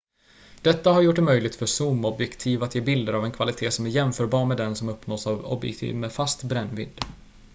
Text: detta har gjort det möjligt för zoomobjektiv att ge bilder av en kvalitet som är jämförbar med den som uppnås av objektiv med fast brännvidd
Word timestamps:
detta 0.61 0.91
har 0.91 1.01
gjort 1.01 1.15
det 1.15 1.21
möjligt 1.21 1.55
för 1.55 1.65
zoomobjektiv 1.65 2.63
att 2.63 2.75
ge 2.75 2.81
bilder 2.81 3.13
av 3.13 3.25
en 3.25 3.31
kvalitet 3.31 3.71
som 3.71 3.85
är 3.85 3.89
jämförbar 3.89 4.45
med 4.45 4.57
den 4.57 4.75
som 4.75 4.89
uppnås 4.89 5.27
av 5.27 5.45
objektiv 5.45 5.95
med 5.95 6.11
fast 6.13 6.43
brännvidd 6.43 6.99